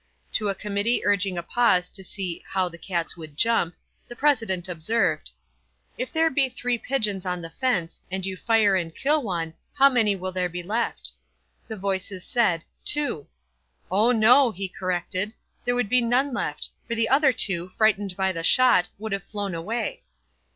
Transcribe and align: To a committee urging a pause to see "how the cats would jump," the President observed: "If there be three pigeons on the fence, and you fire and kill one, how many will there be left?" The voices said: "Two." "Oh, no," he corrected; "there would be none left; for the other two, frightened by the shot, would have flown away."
To 0.33 0.49
a 0.49 0.55
committee 0.55 1.03
urging 1.05 1.37
a 1.37 1.43
pause 1.43 1.87
to 1.89 2.03
see 2.03 2.43
"how 2.47 2.67
the 2.67 2.79
cats 2.79 3.15
would 3.15 3.37
jump," 3.37 3.75
the 4.07 4.15
President 4.15 4.67
observed: 4.67 5.29
"If 5.95 6.11
there 6.11 6.31
be 6.31 6.49
three 6.49 6.79
pigeons 6.79 7.23
on 7.23 7.39
the 7.39 7.51
fence, 7.51 8.01
and 8.09 8.25
you 8.25 8.35
fire 8.35 8.75
and 8.75 8.95
kill 8.95 9.21
one, 9.21 9.53
how 9.75 9.89
many 9.91 10.15
will 10.15 10.31
there 10.31 10.49
be 10.49 10.63
left?" 10.63 11.11
The 11.67 11.75
voices 11.77 12.23
said: 12.25 12.63
"Two." 12.83 13.27
"Oh, 13.91 14.11
no," 14.11 14.49
he 14.49 14.67
corrected; 14.67 15.33
"there 15.65 15.75
would 15.75 15.87
be 15.87 16.01
none 16.01 16.33
left; 16.33 16.71
for 16.87 16.95
the 16.95 17.07
other 17.07 17.31
two, 17.31 17.69
frightened 17.77 18.17
by 18.17 18.31
the 18.31 18.41
shot, 18.43 18.89
would 18.97 19.11
have 19.11 19.21
flown 19.25 19.53
away." 19.53 20.01